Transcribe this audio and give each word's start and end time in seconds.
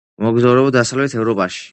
მოგზაურობა 0.27 0.71
დასავლეთ 0.77 1.17
ევროპაში. 1.21 1.69